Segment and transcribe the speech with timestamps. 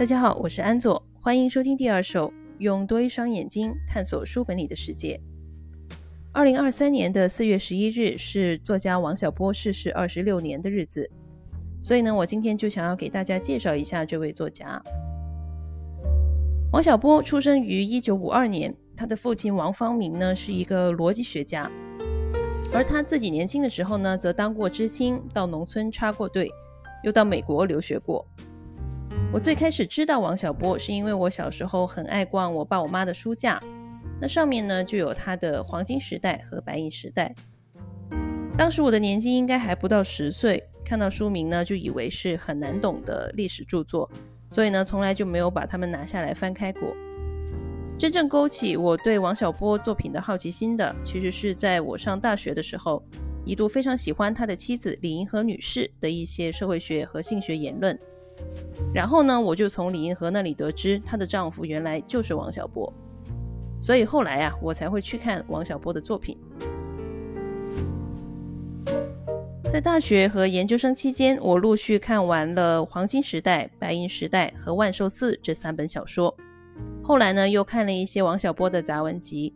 [0.00, 5.20] 大家好，我是安佐，欢迎收听第二首，用多一双眼睛探索书本里的世界。
[6.32, 11.10] 二零二三年的四月十一日是作家王小波逝世二十六年的日子，
[11.82, 14.82] 所以呢，我今天就想要给大家介绍一下这位作家。
[16.72, 21.70] 王小波出生于一九五二年，他的父亲王方明呢是一个逻辑学家，
[22.72, 26.50] 而他自己年轻的时候呢，则当过知青，到农村插过队，
[27.04, 28.26] 又到美国留学过。
[29.32, 33.62] 我最开始知道王小波，是因为我小时候很爱逛我爸我妈的书架，
[34.20, 37.32] 那上面呢就有他的《黄金时代》和《白银时代》。
[38.56, 44.10] 当时我的年纪应该还不到十岁，看到书名呢就以为是很难懂的历史著作。
[44.48, 46.92] 所以呢，从来就没有把它们拿下来翻开过。
[47.96, 53.00] 真正勾起我对王小波作品的好奇心的，其实是在我上大学的时候，
[53.44, 57.96] 一度非常喜欢他的妻子李银河女士的一些社会学和性学言论。
[58.92, 62.92] 然后呢，我就从李银河那里得知，她的丈夫原来就是王小波。
[63.80, 66.36] 所以后来啊，我才会去看王小波的作品。
[69.70, 76.36] 在大学和研究生期间，我陆续看完了《黄金时代》《白银时代》和《万寿寺》这三本小说。
[77.02, 79.54] 后来呢，又看了一些王小波的杂文集，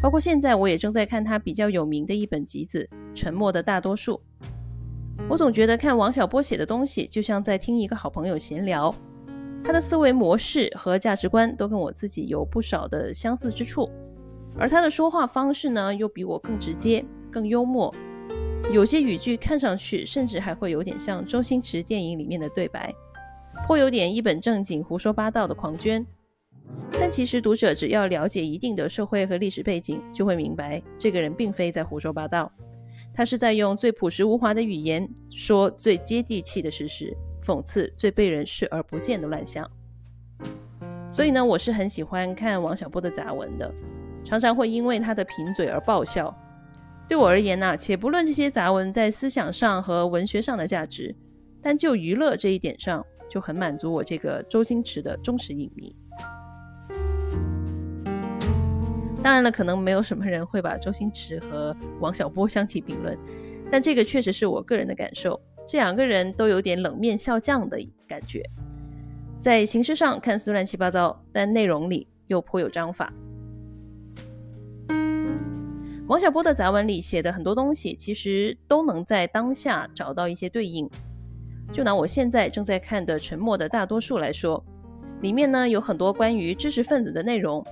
[0.00, 4.20] 包括现在我也正在看他比较有名的一本集子《沉默的大多数》。
[5.28, 8.94] 我总觉得看王小波写的东西，就像在听一个好朋友闲聊。
[9.62, 13.88] 他的思维模式和价值观都跟我自己有不少的相似之处，
[14.58, 17.94] 而他的说话方式呢，又比我更直接、更幽默。
[18.72, 22.92] 有些语句看上去甚至还会有点像周星驰电影里面的对白，
[23.66, 26.04] 颇有点一本正经胡说八道的狂狷。
[26.92, 32.50] 但其实读者只要了解一定的社会和历史背景，就会明白这个人并非在胡说八道，
[33.20, 39.70] 他是在用最朴实无华的语言说最接地气的事实，讽刺最被人视而不见的乱象。
[41.10, 43.70] 所以呢，我是很喜欢看王小波的杂文的，
[44.24, 46.34] 常常会因为他的贫嘴而爆笑。
[47.06, 51.14] 对我而言呢，且不论这些杂文在思想上和文学上的价值，
[51.60, 55.94] 但就娱乐这一点上，就很满足我这个周星驰的忠实影迷。
[59.22, 63.16] 当然了，可能没有什么人会把周星驰和王小波相提并论，
[63.70, 65.38] 但这个确实是我个人的感受。
[65.68, 67.78] 这两个人都有点冷面笑匠的
[68.08, 68.42] 感觉，
[69.38, 73.12] 在形式上看似乱七八糟，但内容里又颇有章法。
[76.08, 80.88] 王小波的杂文里写的很多东西，其实都能在当下找到一些对应。
[81.72, 84.64] 就拿我现在正在看的《沉默的大多数》来说，
[85.20, 87.64] 里面呢有很多关于知识分子的内容，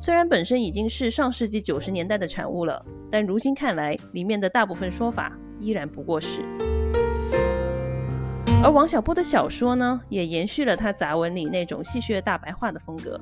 [0.00, 6.40] 虽然本身已经是上世纪九十年代的产物了，但如今看来，里面的大部分说法依然不过时。
[8.64, 13.20] 而王小波的小说呢，也延续了他杂文里那种戏谑大白话的风格，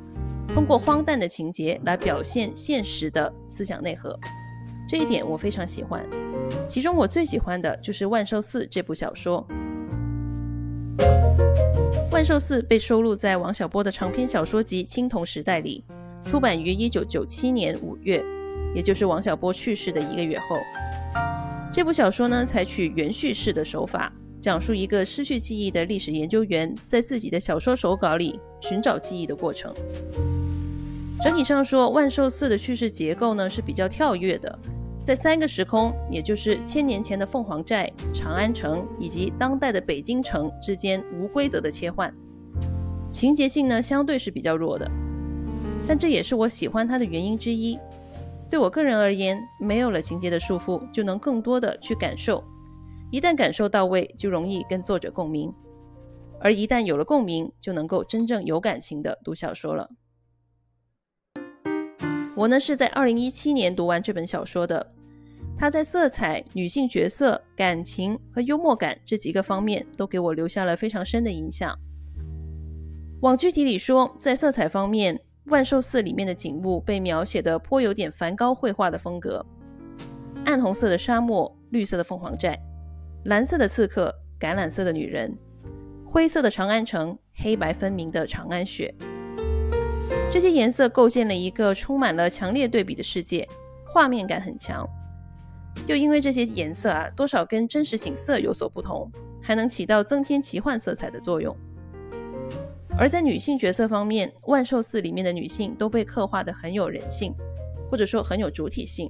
[0.54, 4.16] 通过荒诞的情节来表现现实的思想内核。
[4.86, 6.06] 这一点我非常喜欢，
[6.64, 9.44] 其中我最喜欢的就是《万寿寺》这部小说。
[12.12, 15.84] 《万寿寺》被收录在王小波的长篇小说集《青铜时代》里，
[16.28, 18.22] 出版于一九九七年五月，
[18.74, 20.58] 也就是王小波去世的一个月后。
[21.72, 29.72] 这部小说呢，采取原叙事的手法，讲述一个失去记忆的历史研究员在自己的小说手稿里寻找记忆的过程。
[31.22, 34.58] 整体上说，《万寿寺》的叙事结构呢是比较跳跃的。
[35.02, 42.12] 在三个时空，也就是千年前的凤凰寨、长安城以及当代的北京城之间无规则的切换，
[43.08, 44.86] 情节性呢相对是比较弱的，
[45.88, 47.78] 但这也是我喜欢它的原因之一。
[48.50, 52.44] 对我个人而言，没有了情节的束缚，就能更多的去感受。
[53.10, 55.50] 一旦感受到位，就容易跟作者共鸣；
[56.40, 59.88] 而一旦有了共鸣，就能够真正有感情的读小说了。
[62.36, 64.94] 我呢是在二零一七年读完这本小说的。
[65.56, 71.76] 它在色彩、女性角色、感情和幽默感这几个方面都给我留下了非常深的影响。
[73.22, 75.16] 往具体里说，在色彩方面，
[75.48, 79.44] 《万寿寺》里面的景物被描写的颇有点梵高绘画的风格：
[80.44, 82.58] 暗红色的沙漠、绿色的凤凰寨、
[83.24, 85.34] 蓝色的刺客、橄榄色的女人、
[86.04, 88.94] 灰色的长安城、黑白分明的长安雪。
[90.30, 93.48] 这些颜色构建了一个充满了强烈对比的世界，
[93.86, 94.86] 画面感很强。
[95.86, 99.10] 又因为这些颜色啊，多少跟真实景色有所不同，
[99.40, 101.56] 还能起到增添奇幻色彩的作用。
[102.98, 107.32] 而在女性角色方面，《万寿寺》里面的女性都被刻画的很有人性，
[107.88, 109.08] 或者说很有主体性。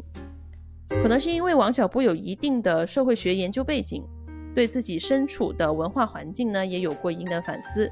[0.91, 4.05] 可能是因为王小波有一定的社会学研究背景，
[4.55, 7.91] 对自己身处的文化环境呢也有过一定的反思，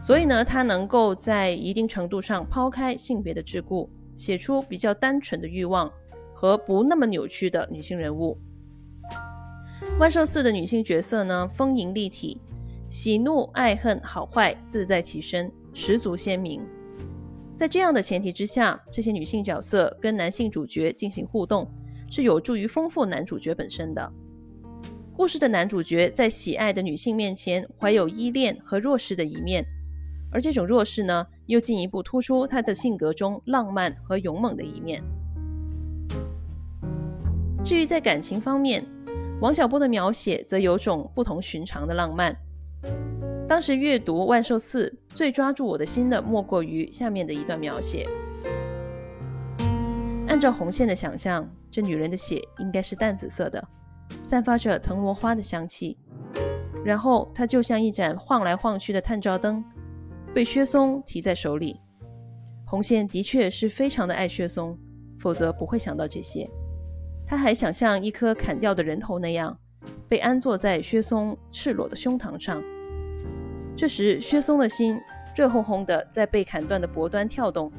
[0.00, 5.88] 所以呢，他能够在一定程度上抛开性别的桎梏，写出比较单纯的欲望
[6.34, 8.36] 和不那么扭曲的女性人物。
[10.00, 12.40] 万寿寺的女性角色呢，丰盈立体，
[12.92, 16.60] 喜怒爱恨好坏自在其身，十足鲜明。
[17.56, 21.66] 在这样的前提之下，这些女性角色跟男性主角进行互动，
[22.10, 24.12] 是有助于丰富男主角本身的。
[25.16, 29.64] 故事的男主角在喜爱的女性面前怀有依恋和弱势的一面。
[30.30, 35.02] 而这种弱势呢，又进一步突出他的性格中浪漫和勇猛的一面。
[37.64, 38.86] 至于在感情方面，
[39.40, 42.36] 王小波的描写则有种不同寻常的浪漫。
[43.48, 48.08] 当时阅读《万寿寺》，最抓住我的心的莫过于下面的一段描写。
[50.28, 53.62] 按照红线的想象，这女人的血应该是淡紫色的，
[54.20, 55.98] 散发着藤萝花的香气。
[56.84, 59.62] 然后她就像一盏晃来晃去的探照灯。
[60.34, 61.78] 被薛松提在手里，
[62.64, 64.78] 红线的确是非常的爱薛松，
[65.18, 66.48] 否则不会想到这些。
[67.26, 69.54] 他还想像一颗砍掉的人头那样，
[70.08, 72.62] 被安坐在薛松赤裸的胸膛上。
[73.76, 75.00] 这时，薛松的心
[75.34, 77.72] 热烘烘的在被砍断的脖端跳动，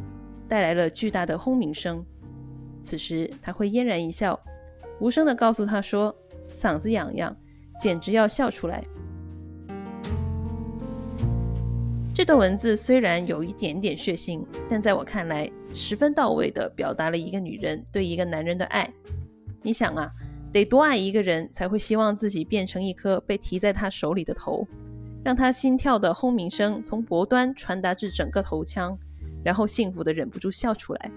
[0.48, 2.04] 带来了巨大的轰鸣声。
[2.82, 4.40] 此时，他会嫣然一笑，
[5.00, 6.16] 无声的告诉他说
[6.52, 7.36] ：“嗓子痒痒，
[7.80, 8.84] 简直要笑出来。”
[12.16, 18.92] 这段文字虽然有一点点血腥，但在我看来，十分到位地表达了一个女人对一个男人的爱。
[19.62, 20.12] 你想啊，
[20.54, 24.66] 得多爱一个人才会希望自己变成一颗被提在他手里的头，
[25.24, 28.96] 让他心跳的轰鸣声从脖端传达至整个头腔，
[29.44, 31.12] 然后幸福的忍不住笑出来。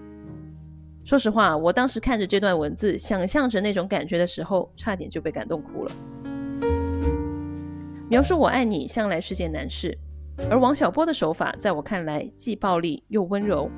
[1.03, 5.91] 说实话，我当时看着这段文字，想象着那种感觉的时候，差点就被感动哭了。
[8.09, 9.95] 描述我爱你，向来是件难事。
[10.49, 13.69] 而王小波的手法，在我看来既暴力又温柔，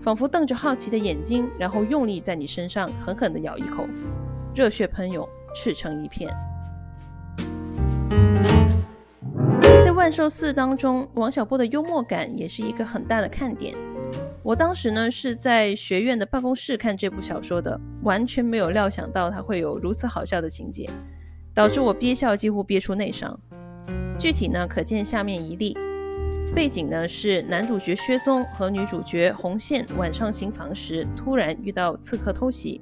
[0.00, 3.86] 仿佛瞪着好奇的眼睛，然后用力在你身上狠狠地咬一口，
[4.54, 6.28] 热血喷涌，赤诚一片。
[9.84, 13.74] 在万寿寺当中，王小波的幽默感也是一个很大的看点。
[14.42, 20.88] 我当时呢是在学院的办公室看这部小说的，完全没有料想到他会有如此好笑的情节，
[21.54, 23.38] 导致我憋笑几乎憋出内伤。
[24.18, 25.76] 具体呢，可见下面一例。
[26.54, 32.80] 背景呢是男主角薛松和女主角红线晚上行房时，突然遇到刺客偷袭。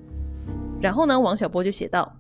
[0.81, 2.13] 然后呢，王小波就写道：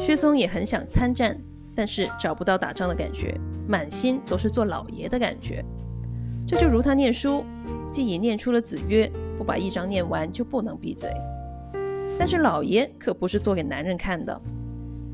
[0.00, 1.36] 薛松也很想参战，
[1.74, 5.64] 但是找不到打仗的感觉，满心都是做老爷的感觉。
[6.46, 7.44] 这就如他念书，
[7.90, 11.10] 既已念出了子曰：不把一章念完就不能闭嘴。
[12.18, 14.40] 但是老爷可不是做给男人看的。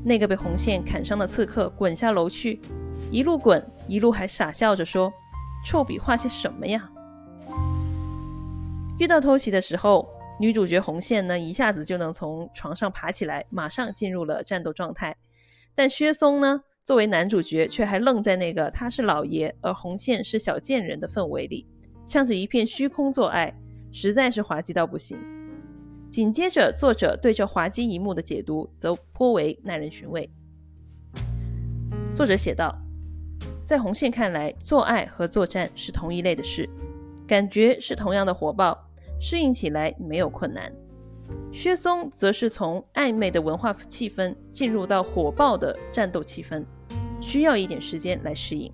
[0.05, 2.61] 那个被红线砍伤的刺客滚下楼去。
[3.09, 5.11] 一路滚，一路还傻笑着说
[5.65, 6.89] ：“臭笔画些什么呀？”
[8.99, 10.07] 遇到偷袭的时候，
[10.43, 15.15] 女主角红线呢一下子就能从床上爬起来，马上进入了战斗状态。
[15.73, 21.65] 但薛松呢，作为男主角，却还愣在那个他是老爷，而红线是小贱人的氛围里，
[22.05, 23.57] 向着一片虚空做爱，
[23.89, 25.17] 实在是滑稽到不行。
[26.09, 30.29] 紧接着，作者对这滑稽一幕的解读则颇为耐人寻味。
[32.13, 32.77] 作者写道。
[33.63, 36.69] 在红线看来，做爱和作战是同一类的事，
[37.25, 38.77] 感觉是同样的火爆，
[39.25, 40.69] 适应起来没有困难。
[41.49, 46.61] 薛松则是从暧昧的文化气氛进入到火爆的战斗气氛，
[47.21, 48.69] 需要一点时间来适应。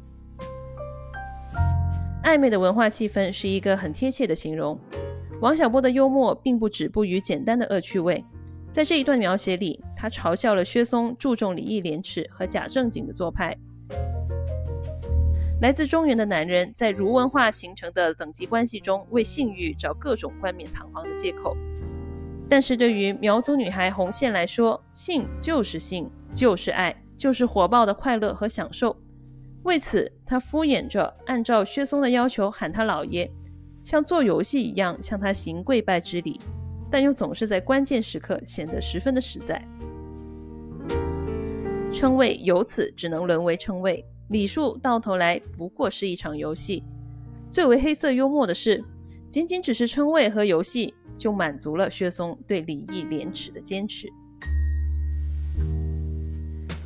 [2.24, 4.76] 暧昧的文化气氛是一个很贴切的形容。
[5.40, 8.26] 王小波的幽默并不止步于简单的恶趣味，
[8.72, 13.56] 在这一段描写里，他嘲笑了薛松注重礼义廉耻和假正经的做派。
[15.62, 21.56] 来自中原的男人在儒文化形成的等级关系中，为性欲找各种冠冕堂皇的借口。
[22.48, 28.96] 但是对于苗族女孩红线来说，性就是性，就是爱，就是火爆的快乐和享受。
[29.64, 33.30] 为此，她敷衍着按照薛松的要求喊他老爷，
[33.84, 36.40] 像做游戏一样向他行跪拜之礼，
[36.90, 39.62] 但又总是在关键时刻显得十分的实在。
[41.92, 44.06] 称谓由此只能沦为称谓。
[44.30, 46.84] 礼数到头来不过是一场游戏。
[47.50, 48.84] 最为黑色幽默的是，
[49.30, 54.08] 仅仅只是称谓和游戏，就满足了薛松对礼义廉耻的坚持。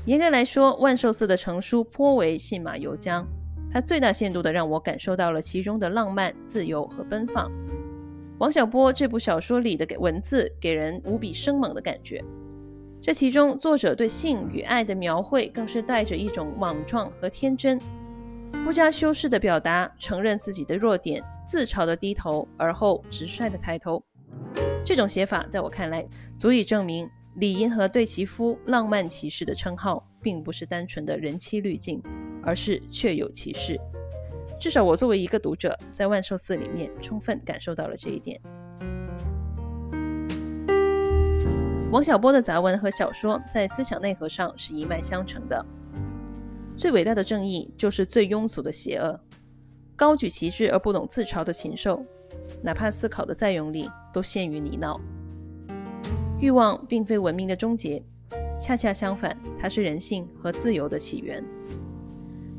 [0.05, 3.25] 严格来说，万寿寺的成书颇为信马由缰，
[3.69, 7.51] 它最大限度地让我感受到了其中的浪漫、自由和奔放。
[8.39, 12.23] 王小波这部小说里的文字给人无比生猛的感觉。
[13.03, 17.77] 这其中，作者对性与爱的描绘更是带着一种莽撞和天真。
[18.63, 24.01] 不加修饰的表达，承认自己的弱点，自嘲的低头，而后直率的抬头。
[24.85, 26.07] 这种写法，在我看来，
[26.37, 27.05] 足以证明
[27.35, 32.01] 李银河对其夫浪漫骑士的称号，并不是单纯的人妻滤镜，
[32.41, 33.77] 而是确有其事。
[34.57, 38.39] 至少我作为一个读者，在万寿寺里面充分感受到了这一点。
[41.93, 45.63] 王小波的杂文和小说在思想内核上是一脉相承的。
[46.75, 49.19] 最伟大的正义就是最庸俗的邪恶。
[49.95, 52.03] 高举旗帜而不懂自嘲的禽兽，
[52.63, 54.99] 哪怕思考的再用力，都陷于泥淖。
[56.39, 58.03] 欲望并非文明的终结，
[58.59, 61.45] 恰恰相反，它是人性和自由的起源。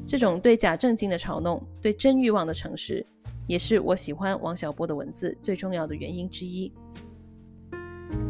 [0.07, 3.05] 这种对假正经的嘲弄，对真欲望的诚实，
[3.49, 6.73] 也是我喜欢王小波的文字最重要的原因之一。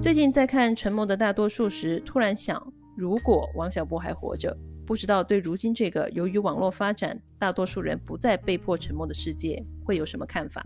[0.00, 10.64] 最近在看《沉默的大多数》时，突然想，如果王小波还活着，不知道对如今这个由于网络发展，大多数人不再被迫沉默的世界会有什么看法。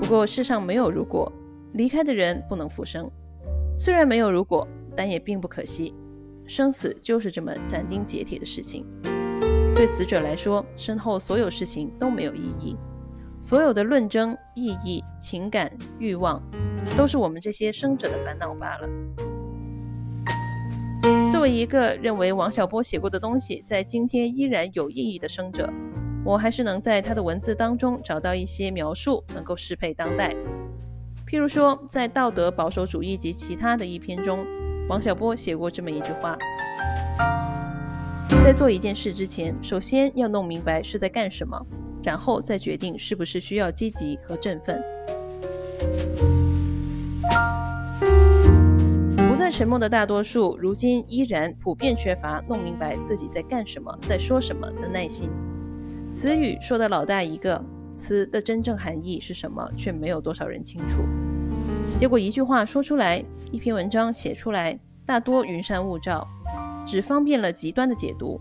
[0.00, 1.30] 不过世上没有如果，
[1.74, 3.10] 离开的人不能复生。
[3.78, 5.94] 虽然没有如果，但也并不可惜。
[6.46, 8.86] 生死就是这么斩钉截铁的事情。
[9.74, 12.76] 对死者来说，身后所有事情都没有意义，
[13.40, 16.42] 所有的论争、意义、情感、欲望。
[16.96, 18.88] 都是我们这些生者的烦恼罢了。
[21.30, 25.68] 作为一个认为王小波写过的东西在今天依然有意义的生者，
[26.24, 30.34] 我还是能在他的文字当中找到一些描述能够适配当代。
[31.26, 34.46] 譬如说，在《道德保守主义及其他的一篇》中，
[34.88, 36.36] 王小波写过这么一句话：
[38.44, 41.58] 在做一件事之前，首先要弄明白是在干什么，
[42.02, 44.80] 然后再决定是不是需要积极和振奋。
[49.52, 55.28] 沉默的大多数，如今依然普遍缺乏弄明白自己在干什么、在说什么的耐心。
[56.10, 61.02] 词语说的老大一个，词的真正含义是什么，却没有多少人清楚。
[61.98, 66.26] 结果一句话说出来，一篇文章写出来，大多云山雾罩，
[66.86, 68.40] 只方便了极端的解读。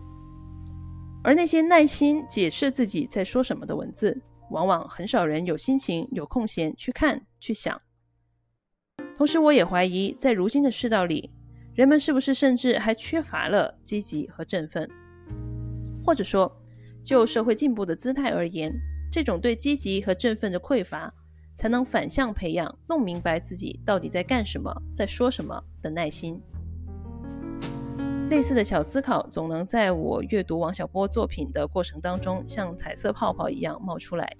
[1.21, 4.17] 而那些耐心解释自己在说什么的文字，
[4.49, 7.81] 往往很少人有心情、有空闲去看、去想。
[9.21, 11.29] 同时，我也怀疑，在如今的世道里，
[11.75, 14.89] 人们是不是甚至还缺乏了积极和振奋？
[16.03, 16.51] 或者说，
[17.03, 18.73] 就社会进步的姿态而言，
[19.11, 21.13] 这种对积极和振奋的匮乏，
[21.53, 26.41] 才能反向培养弄明白自己到底在干什么、在说什么的耐心。
[28.31, 34.35] 类似的小思考，总能在我阅读王小波作品的过程当中，像彩色泡泡一样冒出来，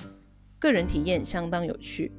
[0.58, 2.12] 个人体验相当有趣。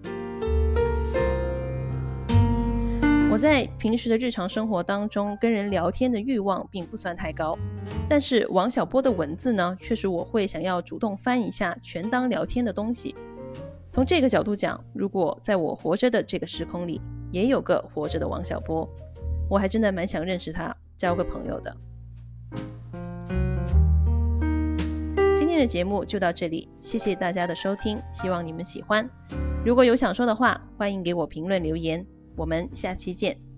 [3.32, 7.56] 我在平时的日常生活当中跟人聊天的欲望并不算太高，
[8.06, 13.16] 但是王小波的文字呢，却是我会想要主动翻一下，全当聊天的东西。
[13.88, 18.86] 从这个角度讲，如果在我活着的这个时空里也有个活着的王小波，
[19.48, 21.74] 我还真的蛮想认识他，交个朋友的。
[25.34, 29.08] 今天的节目就到这里，谢谢大家的收听，希望你们喜欢。
[29.64, 32.06] 如果有想说的话，欢迎给我评论留言。
[32.36, 33.51] 我们下期见。